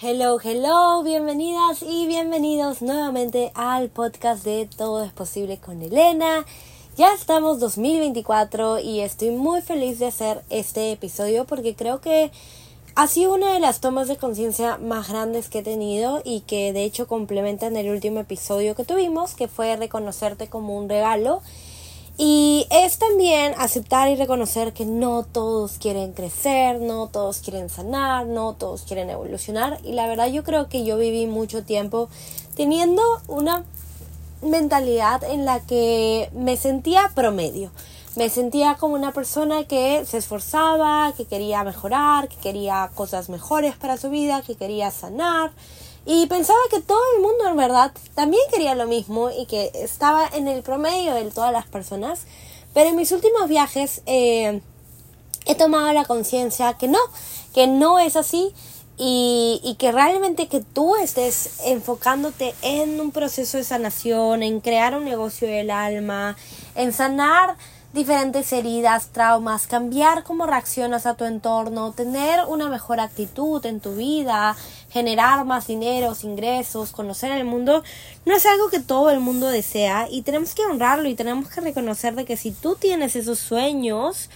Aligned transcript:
Hello, 0.00 0.38
hello, 0.40 1.02
bienvenidas 1.02 1.82
y 1.82 2.06
bienvenidos 2.06 2.82
nuevamente 2.82 3.50
al 3.56 3.88
podcast 3.88 4.44
de 4.44 4.68
Todo 4.76 5.02
es 5.02 5.10
posible 5.10 5.58
con 5.58 5.82
Elena. 5.82 6.46
Ya 6.96 7.12
estamos 7.12 7.58
2024 7.58 8.78
y 8.78 9.00
estoy 9.00 9.30
muy 9.32 9.60
feliz 9.60 9.98
de 9.98 10.06
hacer 10.06 10.44
este 10.50 10.92
episodio 10.92 11.46
porque 11.46 11.74
creo 11.74 12.00
que 12.00 12.30
ha 12.94 13.08
sido 13.08 13.34
una 13.34 13.52
de 13.52 13.58
las 13.58 13.80
tomas 13.80 14.06
de 14.06 14.16
conciencia 14.16 14.78
más 14.78 15.08
grandes 15.08 15.48
que 15.48 15.58
he 15.58 15.62
tenido 15.64 16.22
y 16.24 16.42
que 16.42 16.72
de 16.72 16.84
hecho 16.84 17.08
complementan 17.08 17.76
el 17.76 17.90
último 17.90 18.20
episodio 18.20 18.76
que 18.76 18.84
tuvimos, 18.84 19.34
que 19.34 19.48
fue 19.48 19.74
reconocerte 19.74 20.46
como 20.46 20.78
un 20.78 20.88
regalo 20.88 21.42
y 22.20 22.66
es 22.70 22.98
también 22.98 23.54
aceptar 23.58 24.08
y 24.08 24.16
reconocer 24.16 24.72
que 24.72 24.84
no 24.84 25.22
todos 25.22 25.78
quieren 25.78 26.12
crecer, 26.12 26.80
no 26.80 27.06
todos 27.06 27.38
quieren 27.38 27.70
sanar, 27.70 28.26
no 28.26 28.54
todos 28.54 28.82
quieren 28.82 29.08
evolucionar. 29.08 29.78
Y 29.84 29.92
la 29.92 30.08
verdad 30.08 30.26
yo 30.26 30.42
creo 30.42 30.68
que 30.68 30.84
yo 30.84 30.98
viví 30.98 31.26
mucho 31.26 31.62
tiempo 31.62 32.08
teniendo 32.56 33.02
una 33.28 33.64
mentalidad 34.42 35.22
en 35.22 35.44
la 35.44 35.60
que 35.60 36.28
me 36.34 36.56
sentía 36.56 37.08
promedio. 37.14 37.70
Me 38.16 38.30
sentía 38.30 38.74
como 38.74 38.96
una 38.96 39.12
persona 39.12 39.62
que 39.62 40.04
se 40.04 40.18
esforzaba, 40.18 41.12
que 41.16 41.24
quería 41.24 41.62
mejorar, 41.62 42.28
que 42.28 42.36
quería 42.36 42.90
cosas 42.96 43.28
mejores 43.28 43.76
para 43.76 43.96
su 43.96 44.10
vida, 44.10 44.42
que 44.42 44.56
quería 44.56 44.90
sanar 44.90 45.52
y 46.10 46.24
pensaba 46.24 46.58
que 46.70 46.80
todo 46.80 47.02
el 47.16 47.20
mundo 47.20 47.46
en 47.46 47.56
verdad 47.58 47.92
también 48.14 48.42
quería 48.50 48.74
lo 48.74 48.86
mismo 48.86 49.28
y 49.30 49.44
que 49.44 49.70
estaba 49.74 50.26
en 50.26 50.48
el 50.48 50.62
promedio 50.62 51.12
de 51.12 51.30
todas 51.30 51.52
las 51.52 51.66
personas. 51.66 52.22
Pero 52.72 52.88
en 52.88 52.96
mis 52.96 53.12
últimos 53.12 53.46
viajes 53.46 54.00
eh, 54.06 54.62
he 55.44 55.54
tomado 55.54 55.92
la 55.92 56.06
conciencia 56.06 56.72
que 56.78 56.88
no, 56.88 56.98
que 57.52 57.66
no 57.66 57.98
es 57.98 58.16
así 58.16 58.54
y, 58.96 59.60
y, 59.62 59.74
que 59.74 59.92
realmente 59.92 60.48
que 60.48 60.60
tú 60.60 60.96
estés 60.96 61.60
enfocándote 61.66 62.54
en 62.62 62.98
un 63.02 63.10
proceso 63.10 63.58
de 63.58 63.64
sanación, 63.64 64.42
en 64.42 64.60
crear 64.62 64.96
un 64.96 65.04
negocio 65.04 65.46
del 65.46 65.70
alma, 65.70 66.38
en 66.74 66.94
sanar 66.94 67.58
diferentes 67.92 68.52
heridas, 68.52 69.08
traumas, 69.08 69.66
cambiar 69.66 70.22
cómo 70.22 70.46
reaccionas 70.46 71.06
a 71.06 71.14
tu 71.14 71.24
entorno, 71.24 71.92
tener 71.92 72.40
una 72.46 72.68
mejor 72.68 73.00
actitud 73.00 73.64
en 73.64 73.80
tu 73.80 73.94
vida, 73.94 74.56
generar 74.90 75.44
más 75.46 75.66
dinero, 75.66 76.14
ingresos, 76.22 76.90
conocer 76.90 77.32
el 77.32 77.44
mundo, 77.44 77.82
no 78.26 78.36
es 78.36 78.44
algo 78.44 78.68
que 78.68 78.80
todo 78.80 79.10
el 79.10 79.20
mundo 79.20 79.48
desea 79.48 80.06
y 80.10 80.22
tenemos 80.22 80.54
que 80.54 80.64
honrarlo 80.64 81.08
y 81.08 81.14
tenemos 81.14 81.48
que 81.48 81.62
reconocer 81.62 82.14
de 82.14 82.26
que 82.26 82.36
si 82.36 82.50
tú 82.50 82.76
tienes 82.76 83.16
esos 83.16 83.38
sueños, 83.38 84.28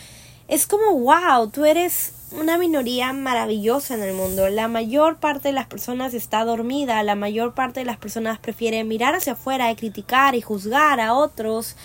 es 0.48 0.67
como 0.67 0.98
wow, 0.98 1.48
tú 1.48 1.64
eres 1.67 2.12
una 2.33 2.56
minoría 2.56 3.12
maravillosa 3.12 3.95
en 3.95 4.03
el 4.03 4.14
mundo. 4.14 4.48
La 4.48 4.67
mayor 4.69 5.19
parte 5.19 5.48
de 5.48 5.55
las 5.55 5.67
personas 5.67 6.14
está 6.14 6.45
dormida, 6.45 7.03
la 7.03 7.14
mayor 7.14 7.53
parte 7.53 7.80
de 7.80 7.86
las 7.86 7.98
personas 7.98 8.39
prefiere 8.39 8.83
mirar 8.84 9.14
hacia 9.14 9.34
afuera 9.34 9.70
y 9.70 9.77
criticar 9.77 10.34
y 10.34 10.41
juzgar 10.41 11.00
a 11.00 11.14
otros 11.14 11.77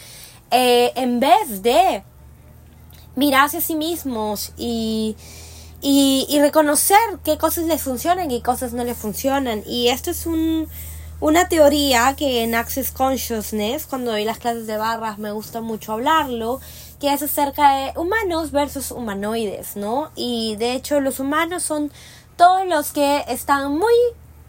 eh, 0.52 0.92
en 0.96 1.20
vez 1.20 1.62
de 1.62 2.04
mirarse 3.16 3.58
a 3.58 3.62
sí 3.62 3.76
mismos 3.76 4.54
y, 4.58 5.16
y, 5.82 6.40
reconocer 6.40 6.98
qué 7.24 7.38
cosas 7.38 7.66
les 7.66 7.82
funcionan 7.82 8.30
y 8.32 8.42
cosas 8.42 8.74
no 8.74 8.84
les 8.84 8.98
funcionan. 8.98 9.64
Y 9.66 9.88
esto 9.88 10.12
es 10.12 10.26
un, 10.26 10.68
una 11.20 11.50
teoría 11.50 12.16
que 12.16 12.44
en 12.44 12.54
Access 12.56 12.92
Consciousness, 12.92 13.88
cuando 13.88 14.12
doy 14.12 14.24
las 14.24 14.38
clases 14.38 14.68
de 14.68 14.78
barras, 14.78 15.18
me 15.18 15.32
gusta 15.32 15.62
mucho 15.62 15.94
hablarlo, 15.94 16.62
que 17.00 17.12
es 17.12 17.22
acerca 17.24 17.76
de 17.76 18.00
humanos 18.00 18.52
versus 18.52 18.92
humanoides, 18.92 19.76
¿no? 19.76 20.12
Y 20.16 20.56
de 20.58 20.74
hecho 20.74 21.00
los 21.00 21.20
humanos 21.20 21.64
son 21.64 21.92
todos 22.38 22.68
los 22.68 22.92
que 22.92 23.26
están 23.28 23.78
muy 23.78 23.94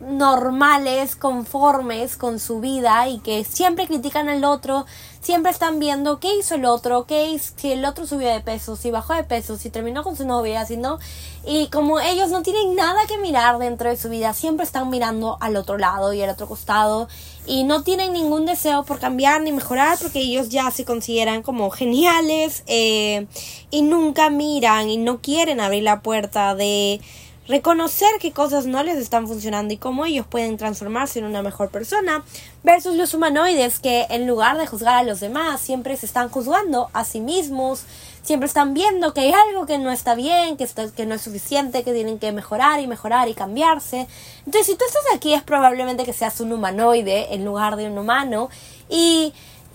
normales, 0.01 1.17
conformes 1.17 2.17
con 2.17 2.39
su 2.39 2.61
vida 2.61 3.09
y 3.09 3.19
que 3.19 3.45
siempre 3.45 3.87
critican 3.87 4.29
al 4.29 4.45
otro, 4.45 4.87
siempre 5.21 5.51
están 5.51 5.79
viendo 5.81 6.21
qué 6.21 6.37
hizo 6.39 6.55
el 6.55 6.65
otro, 6.65 7.05
qué 7.05 7.31
hizo, 7.31 7.53
si 7.57 7.73
el 7.73 7.85
otro 7.85 8.07
subió 8.07 8.29
de 8.29 8.41
peso, 8.41 8.77
si 8.77 8.91
bajó 8.91 9.15
de 9.15 9.25
peso, 9.25 9.57
si 9.57 9.71
terminó 9.71 10.05
con 10.05 10.17
su 10.17 10.25
novia, 10.25 10.65
si 10.67 10.77
no. 10.77 10.99
Y 11.45 11.69
como 11.69 11.99
ellos 12.01 12.31
no 12.31 12.43
tienen 12.43 12.77
nada 12.77 13.01
que 13.09 13.19
mirar 13.19 13.59
dentro 13.59 13.89
de 13.89 13.97
su 13.97 14.09
vida, 14.09 14.33
siempre 14.35 14.65
están 14.65 14.89
mirando 14.91 15.37
al 15.41 15.57
otro 15.57 15.79
lado 15.79 16.13
y 16.13 16.23
al 16.23 16.31
otro 16.31 16.47
costado 16.47 17.09
y 17.47 17.65
no 17.65 17.83
tienen 17.83 18.13
ningún 18.13 18.47
deseo 18.47 18.85
por 18.85 19.01
cambiar 19.01 19.41
ni 19.41 19.53
mejorar 19.53 19.99
porque 20.01 20.21
ellos 20.21 20.51
ya 20.51 20.71
se 20.71 20.85
consideran 20.85 21.43
como 21.43 21.71
geniales 21.71 22.63
eh, 22.67 23.27
y 23.71 23.83
nunca 23.83 24.31
miran 24.31 24.91
y 24.91 24.99
no 24.99 25.21
quieren 25.21 25.61
abrir 25.61 25.83
la 25.83 26.03
puerta 26.03 26.55
de 26.55 27.01
reconocer 27.49 28.09
qué 28.21 28.33
cosas 28.33 28.67
no 28.67 28.83
les 28.83 28.99
están 28.99 29.27
funcionando 29.27 29.73
y 29.73 29.79
cómo 29.79 30.05
ellos 30.05 30.27
pueden 30.27 30.59
transformarse 30.59 31.19
en 31.19 31.25
una 31.25 31.43
mejor 31.43 31.71
persona, 31.71 32.23
versus 32.63 32.95
los 32.95 33.15
humanoides 33.15 33.81
que 33.81 34.07
en 34.11 34.27
lugar 34.27 34.59
de 34.59 34.67
juzgar 34.67 34.97
a 34.97 35.03
los 35.03 35.21
demás 35.21 35.61
siempre 35.61 35.97
se 35.97 36.07
están 36.07 36.29
juzgando 36.29 36.91
a 36.93 37.05
sí 37.05 37.21
mismos, 37.21 37.85
siempre 38.23 38.47
están 38.47 38.75
viendo 38.75 39.15
que 39.15 39.21
hay 39.23 39.33
algo 39.33 39.65
que 39.65 39.79
no 39.79 39.91
está 39.91 40.15
bien, 40.15 40.59
que, 40.59 40.69
que 40.95 41.07
no 41.07 41.15
es 41.15 41.23
suficiente, 41.23 41.83
que 41.83 41.95
tienen 41.95 42.19
que 42.19 42.31
mejorar 42.33 42.81
y 42.81 42.87
mejorar 42.87 43.29
y 43.29 43.35
cambiarse. 43.35 44.07
Entonces, 44.45 44.67
si 44.67 44.75
tú 44.75 44.85
estás 44.87 45.05
aquí 45.15 45.33
es 45.33 45.43
probablemente 45.43 46.05
que 46.05 46.13
seas 46.13 46.39
un 46.41 46.53
humanoide 46.53 47.35
en 47.35 47.47
lugar 47.47 47.77
de 47.77 47.87
un 47.87 47.97
humano 47.97 48.51
y 48.91 49.33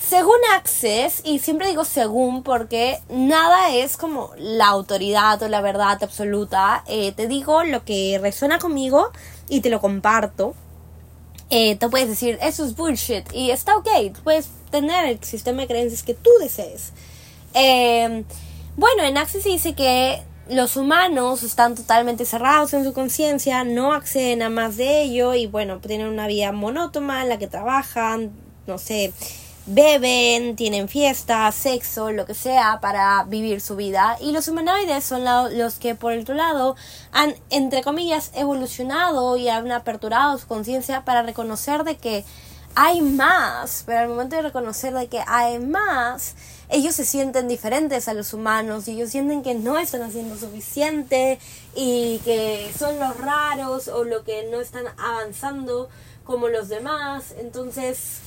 según 0.08 0.36
Access, 0.56 1.22
y 1.24 1.40
siempre 1.40 1.68
digo 1.68 1.86
según 1.86 2.44
porque 2.44 3.00
nada 3.10 3.74
es 3.74 3.98
como 3.98 4.32
la 4.38 4.68
autoridad 4.68 5.42
o 5.42 5.48
la 5.48 5.62
verdad 5.62 6.04
absoluta, 6.04 6.84
eh, 6.88 7.14
te 7.14 7.28
digo 7.28 7.64
lo 7.64 7.86
que 7.86 8.20
resuena 8.22 8.60
conmigo 8.60 9.12
y 9.50 9.62
te 9.62 9.70
lo 9.70 9.80
comparto. 9.80 10.56
Eh, 11.50 11.76
te 11.76 11.88
puedes 11.88 12.10
decir, 12.10 12.38
eso 12.42 12.66
es 12.66 12.76
bullshit 12.76 13.32
y 13.34 13.52
está 13.52 13.78
ok, 13.78 13.88
puedes 14.24 14.50
tener 14.72 15.06
el 15.06 15.24
sistema 15.24 15.62
de 15.62 15.68
creencias 15.68 16.04
que 16.04 16.14
tú 16.14 16.32
desees. 16.40 16.92
Eh, 17.54 18.24
bueno, 18.76 19.04
en 19.04 19.18
Access 19.18 19.44
dice 19.44 19.74
que 19.74 20.22
los 20.50 20.76
humanos 20.76 21.44
están 21.44 21.76
totalmente 21.76 22.26
cerrados 22.26 22.74
en 22.74 22.84
su 22.84 22.94
conciencia, 22.94 23.64
no 23.64 23.94
acceden 23.94 24.42
a 24.42 24.50
más 24.50 24.76
de 24.78 25.04
ello 25.04 25.34
y 25.34 25.48
bueno, 25.48 25.80
tienen 25.80 26.08
una 26.08 26.28
vida 26.28 26.52
monótona 26.52 27.22
en 27.22 27.30
la 27.30 27.38
que 27.38 27.48
trabajan, 27.48 28.32
no 28.68 28.78
sé, 28.78 29.14
beben, 29.66 30.56
tienen 30.56 30.90
fiestas, 30.90 31.56
sexo, 31.56 32.12
lo 32.12 32.26
que 32.26 32.34
sea 32.34 32.80
para 32.82 33.24
vivir 33.24 33.62
su 33.62 33.76
vida. 33.76 34.18
Y 34.20 34.32
los 34.32 34.48
humanoides 34.48 35.04
son 35.04 35.24
los 35.58 35.76
que, 35.76 35.96
por 35.96 36.14
otro 36.14 36.36
lado, 36.36 36.76
han, 37.12 37.36
entre 37.50 37.84
comillas, 37.84 38.32
evolucionado 38.36 39.38
y 39.38 39.50
han 39.50 39.72
aperturado 39.72 40.38
su 40.38 40.48
conciencia 40.48 41.06
para 41.06 41.24
reconocer 41.24 41.84
de 41.84 41.98
que 41.98 42.26
hay 42.76 43.02
más, 43.02 43.84
pero 43.86 44.00
al 44.00 44.10
momento 44.10 44.36
de 44.36 44.42
reconocer 44.42 44.94
de 44.94 45.08
que 45.08 45.24
hay 45.28 45.60
más, 45.60 46.36
ellos 46.70 46.96
se 46.96 47.06
sienten 47.06 47.48
diferentes 47.48 48.08
a 48.08 48.16
los 48.16 48.34
humanos 48.34 48.88
y 48.88 48.94
ellos 48.94 49.12
sienten 49.12 49.44
que 49.44 49.54
no 49.54 49.78
están 49.78 50.02
haciendo 50.02 50.36
suficiente 50.38 51.38
y 51.76 52.20
que 52.26 52.74
son 52.78 53.00
los 53.00 53.16
raros 53.18 53.88
o 53.90 54.04
lo 54.04 54.24
que 54.24 54.48
no 54.50 54.60
están 54.60 54.86
avanzando 54.98 55.88
como 56.24 56.48
los 56.48 56.68
demás. 56.68 57.36
Entonces, 57.38 58.22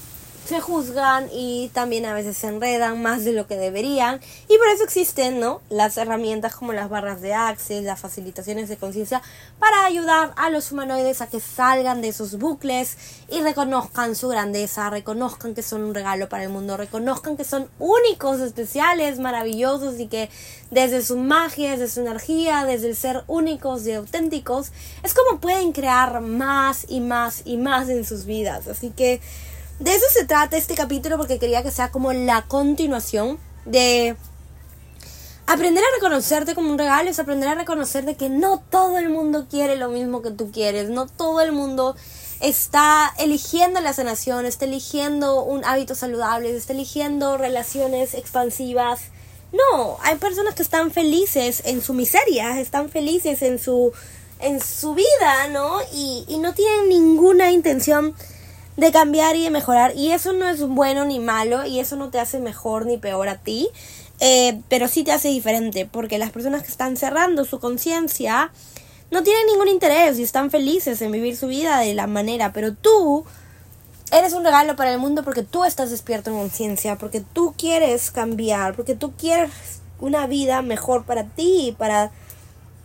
se 0.46 0.60
juzgan 0.60 1.28
y 1.32 1.70
también 1.74 2.06
a 2.06 2.14
veces 2.14 2.36
se 2.36 2.46
enredan 2.46 3.02
más 3.02 3.24
de 3.24 3.32
lo 3.32 3.46
que 3.46 3.56
deberían. 3.56 4.20
Y 4.48 4.58
por 4.58 4.68
eso 4.68 4.84
existen 4.84 5.40
no 5.40 5.60
las 5.70 5.96
herramientas 5.96 6.54
como 6.54 6.72
las 6.72 6.88
barras 6.88 7.20
de 7.20 7.34
access 7.34 7.82
las 7.82 8.00
facilitaciones 8.00 8.68
de 8.68 8.76
conciencia 8.76 9.22
para 9.58 9.84
ayudar 9.84 10.32
a 10.36 10.50
los 10.50 10.72
humanoides 10.72 11.20
a 11.20 11.28
que 11.28 11.40
salgan 11.40 12.02
de 12.02 12.08
esos 12.08 12.38
bucles 12.38 12.96
y 13.28 13.40
reconozcan 13.40 14.14
su 14.14 14.28
grandeza 14.28 14.90
reconozcan 14.90 15.54
que 15.54 15.62
son 15.62 15.82
un 15.82 15.94
regalo 15.94 16.28
para 16.28 16.44
el 16.44 16.50
mundo 16.50 16.76
reconozcan 16.76 17.36
que 17.36 17.44
son 17.44 17.68
únicos 17.78 18.40
especiales 18.40 19.18
maravillosos 19.18 19.98
y 19.98 20.06
que 20.06 20.30
desde 20.70 21.02
su 21.02 21.16
magia 21.16 21.72
desde 21.72 21.88
su 21.88 22.00
energía 22.00 22.64
desde 22.64 22.88
el 22.88 22.96
ser 22.96 23.24
únicos 23.26 23.86
y 23.86 23.92
auténticos 23.92 24.72
es 25.02 25.14
como 25.14 25.40
pueden 25.40 25.72
crear 25.72 26.20
más 26.20 26.86
y 26.88 27.00
más 27.00 27.42
y 27.44 27.56
más 27.56 27.88
en 27.88 28.04
sus 28.04 28.24
vidas. 28.24 28.68
Así 28.68 28.90
que 28.90 29.20
de 29.78 29.94
eso 29.94 30.06
se 30.10 30.24
trata 30.24 30.56
este 30.56 30.74
capítulo 30.74 31.18
porque 31.18 31.38
quería 31.38 31.62
que 31.62 31.70
sea 31.70 31.90
como 31.90 32.12
la 32.12 32.42
continuación 32.42 33.38
de 33.64 34.16
aprender 35.46 35.84
a 35.84 35.94
reconocerte 35.96 36.54
como 36.54 36.70
un 36.70 36.78
regalo, 36.78 37.10
es 37.10 37.18
aprender 37.18 37.48
a 37.48 37.54
reconocer 37.54 38.04
de 38.04 38.16
que 38.16 38.28
no 38.28 38.62
todo 38.70 38.98
el 38.98 39.10
mundo 39.10 39.46
quiere 39.48 39.76
lo 39.76 39.88
mismo 39.88 40.22
que 40.22 40.30
tú 40.30 40.50
quieres, 40.50 40.88
no 40.88 41.06
todo 41.06 41.40
el 41.40 41.52
mundo 41.52 41.94
está 42.40 43.14
eligiendo 43.18 43.80
la 43.80 43.92
sanación, 43.92 44.44
está 44.46 44.64
eligiendo 44.64 45.42
un 45.42 45.64
hábito 45.64 45.94
saludable, 45.94 46.54
está 46.54 46.72
eligiendo 46.72 47.36
relaciones 47.38 48.14
expansivas. 48.14 49.00
No, 49.52 49.98
hay 50.02 50.16
personas 50.16 50.54
que 50.54 50.62
están 50.62 50.90
felices 50.90 51.62
en 51.64 51.80
su 51.80 51.94
miseria, 51.94 52.60
están 52.60 52.90
felices 52.90 53.42
en 53.42 53.58
su 53.58 53.92
en 54.38 54.60
su 54.60 54.94
vida, 54.94 55.48
¿no? 55.50 55.78
Y, 55.94 56.26
y 56.28 56.36
no 56.38 56.52
tienen 56.52 56.90
ninguna 56.90 57.52
intención 57.52 58.14
de 58.76 58.92
cambiar 58.92 59.36
y 59.36 59.44
de 59.44 59.50
mejorar. 59.50 59.96
Y 59.96 60.12
eso 60.12 60.32
no 60.32 60.48
es 60.48 60.66
bueno 60.66 61.04
ni 61.04 61.18
malo 61.18 61.66
y 61.66 61.80
eso 61.80 61.96
no 61.96 62.10
te 62.10 62.20
hace 62.20 62.38
mejor 62.38 62.86
ni 62.86 62.98
peor 62.98 63.28
a 63.28 63.38
ti. 63.38 63.68
Eh, 64.20 64.60
pero 64.68 64.88
sí 64.88 65.04
te 65.04 65.12
hace 65.12 65.28
diferente 65.28 65.86
porque 65.90 66.18
las 66.18 66.30
personas 66.30 66.62
que 66.62 66.70
están 66.70 66.96
cerrando 66.96 67.44
su 67.44 67.60
conciencia 67.60 68.50
no 69.10 69.22
tienen 69.22 69.46
ningún 69.46 69.68
interés 69.68 70.18
y 70.18 70.22
están 70.22 70.50
felices 70.50 71.02
en 71.02 71.12
vivir 71.12 71.36
su 71.36 71.48
vida 71.48 71.78
de 71.80 71.94
la 71.94 72.06
manera, 72.06 72.52
pero 72.52 72.74
tú 72.74 73.24
eres 74.10 74.32
un 74.32 74.44
regalo 74.44 74.74
para 74.74 74.92
el 74.92 74.98
mundo 74.98 75.22
porque 75.22 75.42
tú 75.42 75.64
estás 75.64 75.90
despierto 75.90 76.30
en 76.30 76.36
conciencia, 76.36 76.96
porque 76.96 77.20
tú 77.20 77.54
quieres 77.56 78.10
cambiar, 78.10 78.74
porque 78.74 78.94
tú 78.94 79.12
quieres 79.12 79.50
una 80.00 80.26
vida 80.26 80.62
mejor 80.62 81.04
para 81.04 81.24
ti 81.24 81.68
y 81.68 81.72
para 81.72 82.10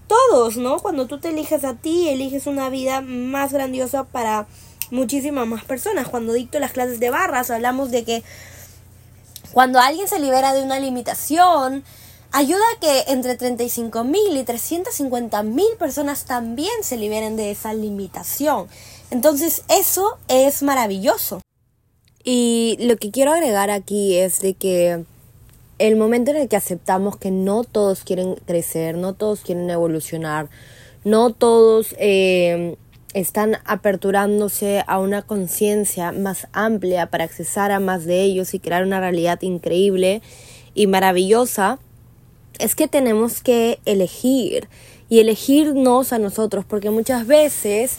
todos, 0.08 0.58
¿no? 0.58 0.80
Cuando 0.80 1.08
tú 1.08 1.20
te 1.20 1.30
eliges 1.30 1.64
a 1.64 1.76
ti, 1.76 2.10
eliges 2.10 2.46
una 2.46 2.70
vida 2.70 3.02
más 3.02 3.54
grandiosa 3.54 4.04
para 4.04 4.48
muchísimas 4.92 5.48
más 5.48 5.64
personas. 5.64 6.08
Cuando 6.08 6.34
dicto 6.34 6.60
las 6.60 6.72
clases 6.72 7.00
de 7.00 7.10
barras, 7.10 7.50
hablamos 7.50 7.90
de 7.90 8.04
que 8.04 8.24
cuando 9.54 9.80
alguien 9.80 10.08
se 10.08 10.20
libera 10.20 10.54
de 10.54 10.64
una 10.64 10.80
limitación, 10.80 11.84
ayuda 12.32 12.62
a 12.76 12.80
que 12.80 13.12
entre 13.12 13.36
35 13.36 14.04
mil 14.04 14.38
y 14.38 14.44
350 14.44 15.44
mil 15.44 15.76
personas 15.78 16.26
también 16.26 16.72
se 16.84 16.98
liberen 16.98 17.36
de 17.36 17.52
esa 17.52 17.74
limitación. 17.74 18.68
Entonces 19.10 19.64
eso 19.68 20.18
es 20.28 20.64
maravilloso. 20.64 21.42
Y 22.24 22.78
lo 22.80 22.98
que 22.98 23.12
quiero 23.12 23.34
agregar 23.34 23.70
aquí 23.72 24.18
es 24.18 24.42
de 24.42 24.54
que 24.54 25.04
el 25.80 25.96
momento 25.96 26.32
en 26.32 26.38
el 26.38 26.48
que 26.48 26.56
aceptamos 26.56 27.18
que 27.18 27.32
no 27.32 27.64
todos 27.64 28.04
quieren 28.04 28.36
crecer, 28.46 28.96
no 28.96 29.14
todos 29.14 29.42
quieren 29.42 29.70
evolucionar, 29.70 30.50
no 31.04 31.34
todos 31.34 31.96
eh, 31.98 32.78
están 33.14 33.58
aperturándose 33.66 34.84
a 34.88 35.00
una 35.00 35.22
conciencia 35.22 36.12
más 36.12 36.48
amplia 36.54 37.08
para 37.08 37.24
accesar 37.24 37.72
a 37.72 37.80
más 37.80 38.06
de 38.06 38.22
ellos 38.22 38.54
y 38.54 38.60
crear 38.60 38.84
una 38.84 39.00
realidad 39.00 39.42
increíble 39.42 40.22
y 40.74 40.88
maravillosa, 40.88 41.80
es 42.60 42.76
que 42.76 42.88
tenemos 42.88 43.42
que 43.42 43.80
elegir. 43.86 44.68
Y 45.10 45.20
elegirnos 45.20 46.14
a 46.14 46.20
nosotros, 46.20 46.64
porque 46.66 46.90
muchas 46.90 47.28
veces, 47.28 47.98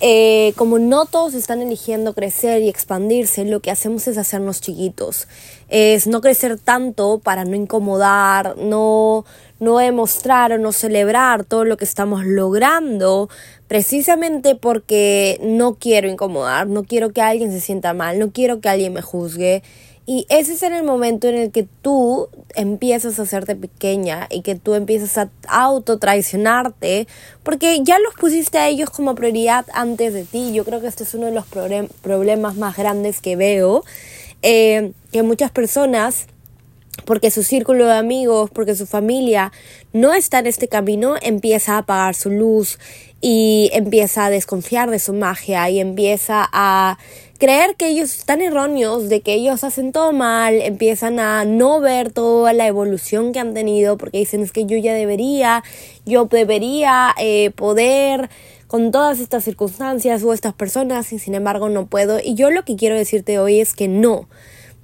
eh, 0.00 0.52
como 0.56 0.78
no 0.78 1.06
todos 1.06 1.34
están 1.34 1.62
eligiendo 1.62 2.14
crecer 2.14 2.62
y 2.62 2.68
expandirse, 2.68 3.44
lo 3.44 3.60
que 3.60 3.70
hacemos 3.70 4.06
es 4.08 4.18
hacernos 4.18 4.60
chiquitos, 4.60 5.28
es 5.68 6.06
no 6.06 6.20
crecer 6.20 6.58
tanto 6.58 7.20
para 7.20 7.44
no 7.44 7.54
incomodar, 7.54 8.56
no, 8.58 9.24
no 9.60 9.78
demostrar 9.78 10.52
o 10.52 10.58
no 10.58 10.72
celebrar 10.72 11.44
todo 11.44 11.64
lo 11.64 11.76
que 11.76 11.84
estamos 11.84 12.24
logrando, 12.24 13.28
precisamente 13.68 14.56
porque 14.56 15.38
no 15.42 15.76
quiero 15.76 16.08
incomodar, 16.08 16.66
no 16.66 16.84
quiero 16.84 17.12
que 17.12 17.22
alguien 17.22 17.52
se 17.52 17.60
sienta 17.60 17.94
mal, 17.94 18.18
no 18.18 18.32
quiero 18.32 18.60
que 18.60 18.68
alguien 18.68 18.92
me 18.92 19.02
juzgue. 19.02 19.62
Y 20.06 20.26
ese 20.28 20.52
es 20.52 20.62
el 20.62 20.82
momento 20.82 21.28
en 21.28 21.36
el 21.36 21.50
que 21.50 21.66
tú 21.80 22.28
empiezas 22.54 23.18
a 23.18 23.22
hacerte 23.22 23.56
pequeña 23.56 24.26
y 24.30 24.42
que 24.42 24.54
tú 24.54 24.74
empiezas 24.74 25.16
a 25.16 25.30
autotraicionarte 25.48 27.08
porque 27.42 27.82
ya 27.82 27.98
los 27.98 28.14
pusiste 28.14 28.58
a 28.58 28.68
ellos 28.68 28.90
como 28.90 29.14
prioridad 29.14 29.64
antes 29.72 30.12
de 30.12 30.24
ti. 30.24 30.52
Yo 30.52 30.64
creo 30.66 30.82
que 30.82 30.88
este 30.88 31.04
es 31.04 31.14
uno 31.14 31.26
de 31.26 31.32
los 31.32 31.46
problemas 31.46 32.56
más 32.56 32.76
grandes 32.76 33.22
que 33.22 33.36
veo, 33.36 33.82
eh, 34.42 34.92
que 35.10 35.22
muchas 35.22 35.50
personas 35.50 36.26
porque 37.04 37.30
su 37.30 37.42
círculo 37.42 37.86
de 37.86 37.94
amigos, 37.94 38.50
porque 38.50 38.74
su 38.74 38.86
familia 38.86 39.52
no 39.92 40.14
está 40.14 40.38
en 40.38 40.46
este 40.46 40.68
camino, 40.68 41.14
empieza 41.20 41.74
a 41.74 41.78
apagar 41.78 42.14
su 42.14 42.30
luz 42.30 42.78
y 43.20 43.70
empieza 43.72 44.26
a 44.26 44.30
desconfiar 44.30 44.90
de 44.90 44.98
su 44.98 45.12
magia 45.12 45.68
y 45.70 45.80
empieza 45.80 46.48
a 46.52 46.98
creer 47.38 47.74
que 47.76 47.88
ellos 47.88 48.16
están 48.18 48.40
erróneos, 48.40 49.08
de 49.08 49.20
que 49.20 49.34
ellos 49.34 49.64
hacen 49.64 49.92
todo 49.92 50.12
mal, 50.12 50.60
empiezan 50.62 51.18
a 51.20 51.44
no 51.44 51.80
ver 51.80 52.12
toda 52.12 52.52
la 52.52 52.66
evolución 52.66 53.32
que 53.32 53.40
han 53.40 53.54
tenido 53.54 53.98
porque 53.98 54.18
dicen 54.18 54.42
es 54.42 54.52
que 54.52 54.66
yo 54.66 54.76
ya 54.76 54.94
debería, 54.94 55.62
yo 56.06 56.26
debería 56.26 57.14
eh, 57.18 57.50
poder 57.50 58.30
con 58.66 58.90
todas 58.90 59.20
estas 59.20 59.44
circunstancias 59.44 60.22
o 60.24 60.32
estas 60.32 60.54
personas 60.54 61.12
y 61.12 61.18
sin 61.18 61.34
embargo 61.34 61.68
no 61.68 61.86
puedo. 61.86 62.18
Y 62.22 62.34
yo 62.34 62.50
lo 62.50 62.64
que 62.64 62.76
quiero 62.76 62.96
decirte 62.96 63.38
hoy 63.38 63.60
es 63.60 63.74
que 63.74 63.88
no, 63.88 64.28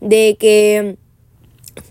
de 0.00 0.36
que 0.38 0.96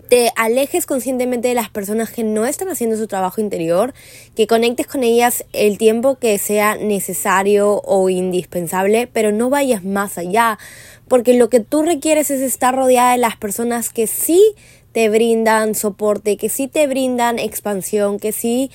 te 0.09 0.31
alejes 0.35 0.87
conscientemente 0.87 1.47
de 1.47 1.53
las 1.53 1.69
personas 1.69 2.09
que 2.09 2.23
no 2.23 2.45
están 2.45 2.67
haciendo 2.69 2.97
su 2.97 3.07
trabajo 3.07 3.41
interior, 3.41 3.93
que 4.35 4.47
conectes 4.47 4.87
con 4.87 5.03
ellas 5.03 5.45
el 5.53 5.77
tiempo 5.77 6.15
que 6.15 6.37
sea 6.39 6.75
necesario 6.75 7.81
o 7.85 8.09
indispensable, 8.09 9.07
pero 9.07 9.31
no 9.31 9.51
vayas 9.51 9.83
más 9.83 10.17
allá, 10.17 10.57
porque 11.07 11.33
lo 11.33 11.49
que 11.49 11.59
tú 11.59 11.83
requieres 11.83 12.31
es 12.31 12.41
estar 12.41 12.75
rodeada 12.75 13.11
de 13.11 13.19
las 13.19 13.37
personas 13.37 13.91
que 13.91 14.07
sí 14.07 14.55
te 14.91 15.09
brindan 15.09 15.75
soporte, 15.75 16.37
que 16.37 16.49
sí 16.49 16.67
te 16.67 16.87
brindan 16.87 17.37
expansión, 17.37 18.19
que 18.19 18.31
sí 18.31 18.71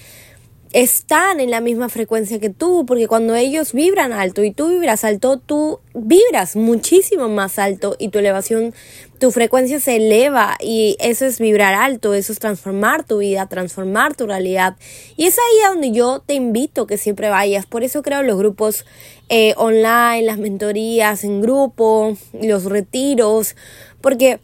están 0.75 1.39
en 1.39 1.53
la 1.53 1.61
misma 1.61 1.89
frecuencia 1.89 2.41
que 2.41 2.51
tú, 2.51 2.85
porque 2.85 3.07
cuando 3.07 3.37
ellos 3.37 3.73
vibran 3.73 4.13
alto 4.13 4.43
y 4.43 4.51
tú 4.51 4.71
vibras 4.71 5.05
alto, 5.05 5.39
tú 5.39 5.79
vibras 5.95 6.57
muchísimo 6.57 7.29
más 7.29 7.61
alto 7.61 7.95
y 7.97 8.09
tu 8.09 8.19
elevación, 8.19 8.75
tu 9.21 9.31
frecuencia 9.31 9.79
se 9.79 9.95
eleva 9.97 10.57
y 10.61 10.97
eso 10.99 11.27
es 11.27 11.39
vibrar 11.39 11.75
alto, 11.75 12.13
eso 12.13 12.33
es 12.33 12.41
transformar 12.41 13.05
tu 13.05 13.19
vida, 13.19 13.49
transformar 13.49 14.17
tu 14.17 14.27
realidad. 14.27 14.77
Y 15.17 15.27
es 15.27 15.39
ahí 15.39 15.63
a 15.65 15.69
donde 15.69 15.93
yo 15.93 16.19
te 16.27 16.35
invito 16.35 16.89
que 16.89 16.99
siempre 16.99 17.29
vayas. 17.29 17.67
Por 17.67 17.85
eso 17.85 18.03
creo 18.03 18.25
los 18.25 18.37
grupos 18.37 18.85
eh, 19.29 19.55
online, 19.57 20.23
las 20.23 20.39
mentorías 20.39 21.23
en 21.23 21.41
grupo, 21.41 22.17
los 22.33 22.65
retiros, 22.65 23.55
porque 24.01 24.41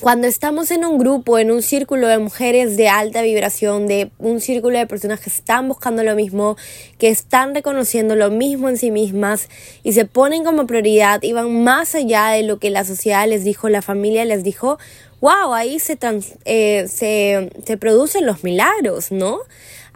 cuando 0.00 0.26
estamos 0.26 0.70
en 0.70 0.84
un 0.84 0.98
grupo, 0.98 1.38
en 1.38 1.50
un 1.50 1.62
círculo 1.62 2.08
de 2.08 2.18
mujeres 2.18 2.76
de 2.76 2.88
alta 2.88 3.22
vibración, 3.22 3.86
de 3.86 4.10
un 4.18 4.40
círculo 4.40 4.78
de 4.78 4.86
personas 4.86 5.20
que 5.20 5.30
están 5.30 5.68
buscando 5.68 6.02
lo 6.02 6.14
mismo, 6.14 6.56
que 6.98 7.08
están 7.08 7.54
reconociendo 7.54 8.16
lo 8.16 8.30
mismo 8.30 8.68
en 8.68 8.76
sí 8.76 8.90
mismas 8.90 9.48
y 9.82 9.92
se 9.92 10.04
ponen 10.04 10.44
como 10.44 10.66
prioridad 10.66 11.22
y 11.22 11.32
van 11.32 11.62
más 11.64 11.94
allá 11.94 12.28
de 12.30 12.42
lo 12.42 12.58
que 12.58 12.70
la 12.70 12.84
sociedad 12.84 13.26
les 13.28 13.44
dijo, 13.44 13.68
la 13.68 13.82
familia 13.82 14.24
les 14.24 14.44
dijo, 14.44 14.78
wow, 15.20 15.54
ahí 15.54 15.78
se, 15.78 15.98
eh, 16.44 16.86
se, 16.88 17.50
se 17.64 17.76
producen 17.76 18.26
los 18.26 18.44
milagros, 18.44 19.12
¿no? 19.12 19.38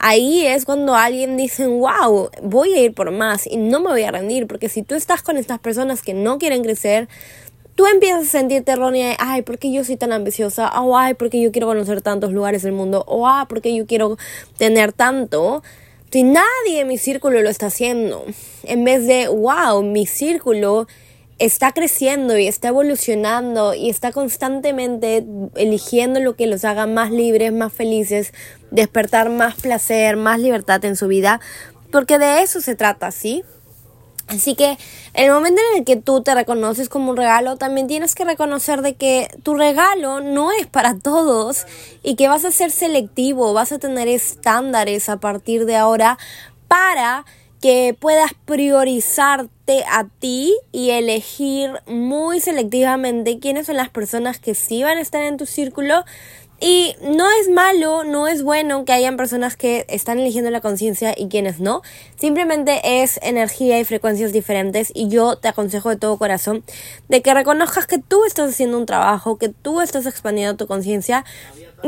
Ahí 0.02 0.46
es 0.46 0.64
cuando 0.64 0.94
alguien 0.94 1.36
dice, 1.36 1.66
wow, 1.66 2.30
voy 2.42 2.72
a 2.72 2.80
ir 2.80 2.94
por 2.94 3.10
más 3.10 3.46
y 3.46 3.58
no 3.58 3.80
me 3.80 3.90
voy 3.90 4.02
a 4.04 4.10
rendir, 4.10 4.46
porque 4.46 4.70
si 4.70 4.82
tú 4.82 4.94
estás 4.94 5.20
con 5.20 5.36
estas 5.36 5.58
personas 5.58 6.00
que 6.00 6.14
no 6.14 6.38
quieren 6.38 6.62
crecer, 6.62 7.06
tú 7.80 7.86
empiezas 7.86 8.26
a 8.26 8.30
sentirte 8.30 8.72
errónea, 8.72 9.16
ay, 9.18 9.40
¿por 9.40 9.56
qué 9.56 9.72
yo 9.72 9.82
soy 9.84 9.96
tan 9.96 10.12
ambiciosa? 10.12 10.68
O 10.82 10.98
ay, 10.98 11.14
¿por 11.14 11.30
qué 11.30 11.40
yo 11.40 11.50
quiero 11.50 11.66
conocer 11.66 12.02
tantos 12.02 12.30
lugares 12.30 12.62
del 12.62 12.72
mundo? 12.72 13.04
O 13.06 13.26
ah, 13.26 13.46
¿por 13.48 13.62
qué 13.62 13.74
yo 13.74 13.86
quiero 13.86 14.18
tener 14.58 14.92
tanto? 14.92 15.62
Si 16.10 16.22
nadie 16.22 16.80
en 16.80 16.88
mi 16.88 16.98
círculo 16.98 17.40
lo 17.40 17.48
está 17.48 17.68
haciendo, 17.68 18.26
en 18.64 18.84
vez 18.84 19.06
de, 19.06 19.28
wow, 19.28 19.82
mi 19.82 20.04
círculo 20.04 20.88
está 21.38 21.72
creciendo 21.72 22.36
y 22.36 22.48
está 22.48 22.68
evolucionando 22.68 23.72
y 23.72 23.88
está 23.88 24.12
constantemente 24.12 25.24
eligiendo 25.54 26.20
lo 26.20 26.36
que 26.36 26.46
los 26.46 26.66
haga 26.66 26.84
más 26.86 27.10
libres, 27.10 27.50
más 27.50 27.72
felices, 27.72 28.34
despertar 28.70 29.30
más 29.30 29.54
placer, 29.54 30.18
más 30.18 30.38
libertad 30.38 30.84
en 30.84 30.96
su 30.96 31.06
vida, 31.06 31.40
porque 31.90 32.18
de 32.18 32.42
eso 32.42 32.60
se 32.60 32.74
trata, 32.74 33.10
¿sí? 33.10 33.42
Así 34.30 34.54
que 34.54 34.78
el 35.14 35.32
momento 35.32 35.60
en 35.72 35.80
el 35.80 35.84
que 35.84 35.96
tú 35.96 36.22
te 36.22 36.34
reconoces 36.36 36.88
como 36.88 37.10
un 37.10 37.16
regalo, 37.16 37.56
también 37.56 37.88
tienes 37.88 38.14
que 38.14 38.24
reconocer 38.24 38.80
de 38.80 38.94
que 38.94 39.28
tu 39.42 39.54
regalo 39.54 40.20
no 40.20 40.52
es 40.52 40.68
para 40.68 40.96
todos 40.96 41.66
y 42.04 42.14
que 42.14 42.28
vas 42.28 42.44
a 42.44 42.52
ser 42.52 42.70
selectivo, 42.70 43.52
vas 43.52 43.72
a 43.72 43.80
tener 43.80 44.06
estándares 44.06 45.08
a 45.08 45.16
partir 45.16 45.66
de 45.66 45.74
ahora 45.74 46.16
para 46.68 47.24
que 47.60 47.94
puedas 47.98 48.30
priorizarte 48.44 49.84
a 49.90 50.06
ti 50.20 50.56
y 50.70 50.90
elegir 50.90 51.72
muy 51.86 52.40
selectivamente 52.40 53.40
quiénes 53.40 53.66
son 53.66 53.76
las 53.76 53.90
personas 53.90 54.38
que 54.38 54.54
sí 54.54 54.84
van 54.84 54.98
a 54.98 55.02
estar 55.02 55.22
en 55.22 55.36
tu 55.38 55.44
círculo 55.44 56.04
y 56.60 56.94
no 57.00 57.26
es 57.40 57.48
malo, 57.48 58.04
no 58.04 58.28
es 58.28 58.42
bueno 58.42 58.84
que 58.84 58.92
hayan 58.92 59.16
personas 59.16 59.56
que 59.56 59.86
están 59.88 60.18
eligiendo 60.18 60.50
la 60.50 60.60
conciencia 60.60 61.14
y 61.16 61.28
quienes 61.28 61.58
no. 61.58 61.80
Simplemente 62.16 63.02
es 63.02 63.18
energía 63.22 63.80
y 63.80 63.84
frecuencias 63.84 64.32
diferentes 64.32 64.92
y 64.94 65.08
yo 65.08 65.36
te 65.36 65.48
aconsejo 65.48 65.88
de 65.88 65.96
todo 65.96 66.18
corazón 66.18 66.62
de 67.08 67.22
que 67.22 67.32
reconozcas 67.32 67.86
que 67.86 67.98
tú 67.98 68.24
estás 68.26 68.50
haciendo 68.50 68.76
un 68.76 68.84
trabajo, 68.84 69.38
que 69.38 69.48
tú 69.48 69.80
estás 69.80 70.04
expandiendo 70.04 70.56
tu 70.56 70.66
conciencia, 70.66 71.24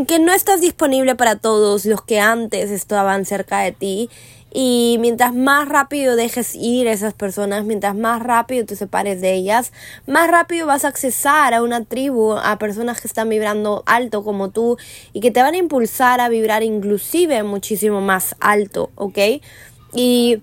que 0.08 0.18
no 0.18 0.32
estás 0.32 0.62
disponible 0.62 1.16
para 1.16 1.36
todos 1.36 1.84
los 1.84 2.00
que 2.00 2.18
antes 2.18 2.70
estaban 2.70 3.26
cerca 3.26 3.60
de 3.60 3.72
ti 3.72 4.10
y 4.54 4.98
mientras 5.00 5.34
más 5.34 5.68
rápido 5.68 6.14
dejes 6.14 6.54
ir 6.54 6.86
a 6.86 6.92
esas 6.92 7.14
personas, 7.14 7.64
mientras 7.64 7.96
más 7.96 8.22
rápido 8.22 8.66
te 8.66 8.76
separes 8.76 9.20
de 9.20 9.32
ellas, 9.32 9.72
más 10.06 10.30
rápido 10.30 10.66
vas 10.66 10.84
a 10.84 10.88
accesar 10.88 11.54
a 11.54 11.62
una 11.62 11.84
tribu, 11.84 12.34
a 12.34 12.58
personas 12.58 13.00
que 13.00 13.08
están 13.08 13.30
vibrando 13.30 13.82
alto 13.86 14.22
como 14.22 14.50
tú 14.50 14.76
y 15.14 15.20
que 15.20 15.30
te 15.30 15.40
van 15.40 15.54
a 15.54 15.58
impulsar 15.58 16.20
a 16.20 16.28
vibrar 16.28 16.62
inclusive 16.62 17.42
muchísimo 17.44 18.02
más 18.02 18.36
alto, 18.40 18.90
¿ok? 18.96 19.18
Y 19.94 20.42